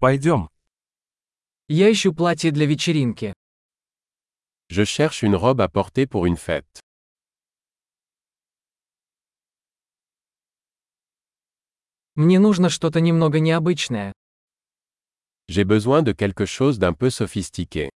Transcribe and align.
Пойдем. 0.00 0.48
Я 1.66 1.90
ищу 1.90 2.14
платье 2.14 2.52
для 2.52 2.66
вечеринки. 2.66 3.34
Je 4.70 4.84
cherche 4.84 5.22
une 5.24 5.34
robe 5.34 5.60
à 5.60 5.68
porter 5.68 6.06
pour 6.06 6.24
une 6.24 6.36
fête. 6.36 6.80
Мне 12.14 12.38
нужно 12.38 12.68
что-то 12.68 13.00
немного 13.00 13.40
необычное. 13.40 14.12
J'ai 15.48 15.64
besoin 15.64 16.02
de 16.02 16.12
quelque 16.12 16.46
chose 16.46 16.78
d'un 16.78 16.94
peu 16.94 17.10
sophistiqué. 17.10 17.90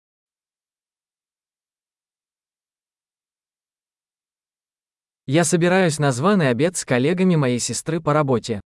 Я 5.26 5.44
собираюсь 5.44 5.98
на 5.98 6.12
званый 6.12 6.48
обед 6.48 6.78
с 6.78 6.84
коллегами 6.86 7.36
моей 7.36 7.58
сестры 7.58 8.00
по 8.00 8.14
работе. 8.14 8.62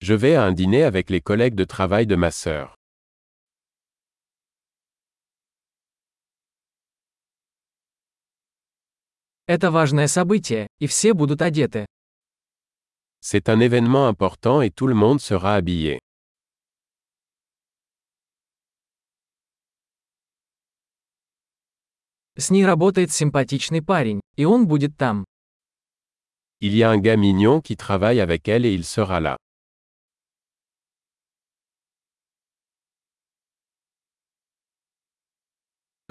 Je 0.00 0.14
vais 0.14 0.34
à 0.34 0.44
un 0.44 0.52
dîner 0.52 0.82
avec 0.82 1.10
les 1.10 1.20
collègues 1.20 1.54
de 1.54 1.64
travail 1.64 2.06
de 2.06 2.16
ma 2.16 2.30
sœur. 2.30 2.74
Это 9.46 9.70
важное 9.70 10.06
событие, 10.06 10.68
и 10.78 10.86
все 10.86 11.12
будут 11.12 11.42
одеты. 11.42 11.86
C'est 13.20 13.48
un 13.48 13.60
événement 13.60 14.06
important 14.06 14.62
et 14.62 14.70
tout 14.70 14.86
le 14.86 14.94
monde 14.94 15.20
sera 15.20 15.54
habillé. 15.54 15.98
С 22.36 22.50
ней 22.50 22.64
работает 22.64 23.12
симпатичный 23.12 23.82
парень, 23.82 24.20
и 24.36 24.44
он 24.46 24.66
будет 24.66 24.96
там. 24.96 25.24
Il 26.62 26.74
y 26.74 26.82
a 26.82 26.90
un 26.90 26.98
gars 26.98 27.16
mignon 27.16 27.60
qui 27.60 27.76
travaille 27.76 28.20
avec 28.20 28.48
elle 28.48 28.64
et 28.64 28.72
il 28.72 28.84
sera 28.84 29.20
là. 29.20 29.36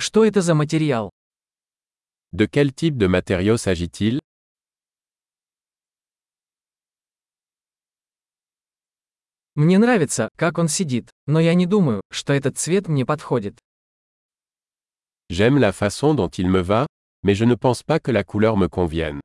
Что 0.06 0.22
это 0.22 0.42
за 0.42 0.55
материал? 0.55 1.08
De 2.30 2.47
quel 2.47 2.74
type 2.74 2.98
de 2.98 3.06
matériau 3.06 3.56
s'agit-il 3.56 4.20
Мне 9.55 9.78
нравится, 9.78 10.28
как 10.36 10.58
он 10.58 10.69
сидит, 10.69 11.10
но 11.27 11.41
я 11.41 11.55
не 11.55 11.64
думаю, 11.64 12.02
что 12.10 12.34
этот 12.34 12.58
цвет 12.58 12.86
мне 12.86 13.06
подходит. 13.06 13.58
J'aime 15.30 15.58
la 15.58 15.72
façon 15.72 16.12
dont 16.12 16.28
il 16.28 16.50
me 16.50 16.60
va, 16.60 16.86
mais 17.22 17.34
je 17.34 17.47
ne 17.47 17.55
pense 17.55 17.82
pas 17.82 17.98
que 17.98 18.12
la 18.12 18.25
couleur 18.25 18.58
me 18.58 18.69
convienne. 18.69 19.22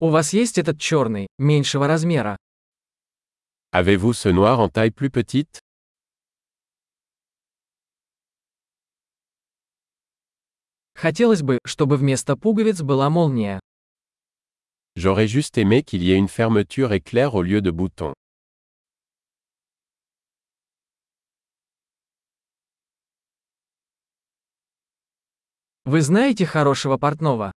У 0.00 0.08
вас 0.08 0.32
есть 0.32 0.56
этот 0.56 0.80
черный, 0.80 1.26
меньшего 1.38 1.86
размера? 1.86 2.38
Avez-vous 3.71 4.13
ce 4.13 4.29
noir 4.29 4.59
en 4.59 4.69
taille 4.69 4.91
plus 4.91 5.09
petite 5.11 5.59
Хотелось 10.95 11.43
бы, 11.43 11.59
чтобы 11.63 11.95
вместо 11.97 12.35
пуговиц 12.35 12.81
была 12.81 13.09
молния. 13.09 13.59
J'aurais 14.95 15.27
juste 15.27 15.59
aimé 15.59 15.83
qu'il 15.83 16.01
y 16.01 16.11
ait 16.11 16.17
une 16.17 16.27
fermeture 16.27 16.91
éclair 16.91 17.35
au 17.35 17.43
lieu 17.43 17.61
de 17.61 17.69
boutons. 17.69 18.13
Вы 25.85 26.01
знаете 26.01 26.45
хорошего 26.45 26.97
портного? 26.97 27.51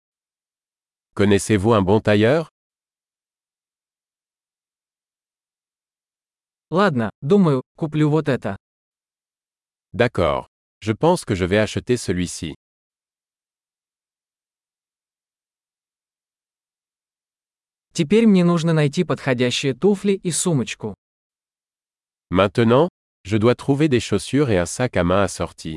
Connaissez-vous 1.13 1.73
un 1.73 1.81
bon 1.81 1.99
tailleur 2.01 2.49
Ладно, 6.72 7.10
думаю, 7.20 7.60
куплю 7.76 8.08
вот 8.08 8.30
это. 8.30 8.56
D'accord. 9.92 10.46
Je 10.80 10.94
pense 10.94 11.26
que 11.26 11.34
je 11.34 11.44
vais 11.44 11.58
acheter 11.58 11.98
celui-ci. 11.98 12.54
Теперь 17.92 18.26
мне 18.26 18.42
нужно 18.42 18.72
найти 18.72 19.04
подходящие 19.04 19.74
туфли 19.74 20.12
и 20.14 20.30
сумочку. 20.30 20.94
Maintenant, 22.30 22.88
je 23.24 23.36
dois 23.36 23.54
trouver 23.54 23.88
des 23.88 24.00
chaussures 24.00 24.48
et 24.48 24.56
un 24.56 24.64
sac 24.64 24.96
à 24.96 25.04
main 25.04 25.22
assorti. 25.24 25.76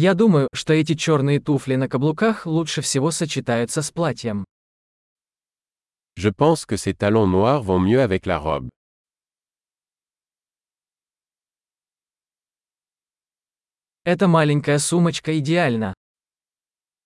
Я 0.00 0.14
думаю, 0.14 0.46
что 0.52 0.74
эти 0.74 0.94
черные 0.94 1.40
туфли 1.40 1.74
на 1.74 1.88
каблуках 1.88 2.46
лучше 2.46 2.82
всего 2.82 3.10
сочетаются 3.10 3.82
с 3.82 3.90
платьем. 3.90 4.44
Je 6.14 6.30
pense 6.30 6.64
que 6.64 6.76
ces 6.76 6.92
talons 6.92 7.26
noirs 7.26 7.64
vont 7.64 7.80
mieux 7.80 8.00
avec 8.00 8.24
la 8.24 8.38
robe. 8.38 8.68
Эта 14.04 14.28
маленькая 14.28 14.78
сумочка 14.78 15.36
идеальна. 15.36 15.94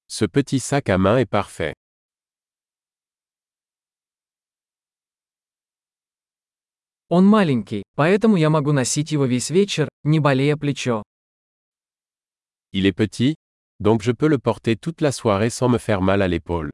Ce 0.06 0.26
petit 0.26 0.58
sac 0.58 0.90
à 0.90 0.98
main 0.98 1.16
est 1.16 1.30
parfait. 1.30 1.72
Он 7.08 7.24
маленький, 7.24 7.84
поэтому 7.96 8.36
я 8.36 8.50
могу 8.50 8.72
носить 8.72 9.12
его 9.12 9.24
весь 9.24 9.48
вечер, 9.48 9.88
не 10.04 10.20
болея 10.20 10.58
плечо. 10.58 11.02
Il 12.73 12.85
est 12.85 12.93
petit, 12.93 13.35
donc 13.79 14.01
je 14.01 14.11
peux 14.11 14.27
le 14.27 14.37
porter 14.37 14.75
toute 14.75 15.01
la 15.01 15.11
soirée 15.11 15.49
sans 15.49 15.69
me 15.69 15.77
faire 15.77 16.01
mal 16.01 16.21
à 16.21 16.27
l'épaule. 16.27 16.71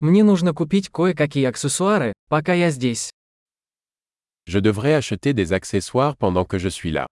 Мне 0.00 0.22
нужно 0.22 0.52
купить 0.52 0.90
кое-какие 0.90 1.46
аксессуары, 1.46 2.12
пока 2.28 2.52
я 2.52 2.70
здесь. 2.70 3.10
Je 4.46 4.60
devrais 4.60 4.94
acheter 4.94 5.32
des 5.32 5.52
accessoires 5.52 6.16
pendant 6.16 6.44
que 6.44 6.58
je 6.58 6.68
suis 6.68 6.90
là. 6.92 7.06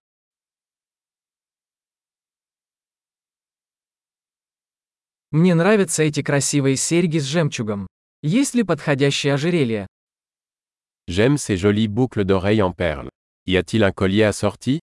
Мне 5.31 5.53
нравятся 5.53 6.03
эти 6.03 6.21
красивые 6.21 6.77
серьги 6.77 7.17
с 7.17 7.25
жемчугом. 7.25 7.87
Есть 8.21 8.53
ли 8.53 8.63
подходящее 8.63 9.33
ожерелье? 9.33 9.87
J'aime 11.08 11.38
ces 11.38 11.56
jolies 11.56 11.88
boucles 11.88 12.24
d'oreilles 12.24 12.62
en 12.62 12.72
perles. 12.72 13.08
Y 13.46 13.56
a-t-il 13.56 13.82
un 13.84 13.92
collier 13.92 14.24
assorti 14.24 14.80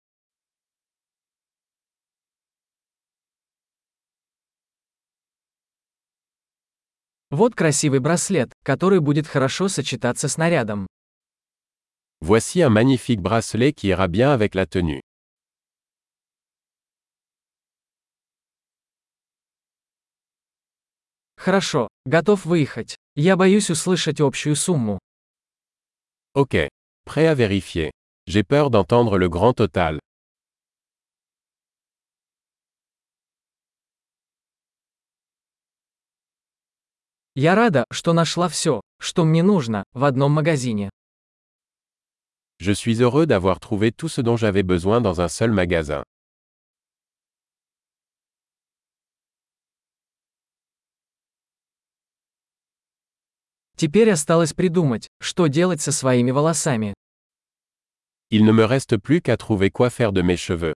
Вот 7.30 7.54
красивый 7.54 7.98
браслет, 7.98 8.52
который 8.64 9.00
будет 9.00 9.26
хорошо 9.26 9.68
сочетаться 9.68 10.28
с 10.28 10.36
нарядом. 10.36 10.86
Voici 12.20 12.62
un 12.62 12.70
magnifique 12.70 13.20
bracelet 13.20 13.72
qui 13.72 13.88
ira 13.88 14.08
bien 14.08 14.32
avec 14.32 14.54
la 14.54 14.66
tenue. 14.66 15.00
Хорошо, 21.36 21.88
готов 22.06 22.44
выехать. 22.46 22.96
Я 23.14 23.36
боюсь 23.36 23.70
услышать 23.70 24.20
общую 24.20 24.56
сумму. 24.56 24.98
Ok. 26.35 26.55
Prêt 27.05 27.27
à 27.27 27.33
vérifier. 27.33 27.91
J'ai 28.27 28.43
peur 28.43 28.69
d'entendre 28.69 29.17
le 29.17 29.27
grand 29.27 29.53
total. 29.53 29.99
Я 37.35 37.55
рада, 37.55 37.85
что 37.91 38.13
нашла 38.13 38.49
все, 38.49 38.81
что 38.99 39.23
мне 39.23 39.41
нужно, 39.41 39.83
в 39.93 40.03
одном 40.03 40.33
магазине. 40.33 40.89
Je 42.59 42.73
suis 42.73 43.01
heureux 43.01 43.25
d'avoir 43.25 43.59
trouvé 43.59 43.91
tout 43.91 44.09
ce 44.09 44.21
dont 44.21 44.37
j'avais 44.37 44.63
besoin 44.63 45.01
dans 45.01 45.19
un 45.21 45.27
seul 45.27 45.51
magasin. 45.51 46.03
Теперь 53.76 54.10
осталось 54.10 54.54
придумать, 54.54 55.06
что 55.20 55.48
делать 55.48 55.82
со 55.82 55.92
своими 55.92 56.30
волосами. 56.30 56.94
Il 58.30 58.44
ne 58.44 58.52
me 58.52 58.64
reste 58.64 58.96
plus 58.96 59.20
qu'à 59.20 59.36
trouver 59.36 59.70
quoi 59.70 59.90
faire 59.90 60.12
de 60.12 60.22
mes 60.22 60.36
cheveux. 60.38 60.72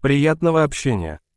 Приятного 0.00 0.64
общения. 0.64 1.22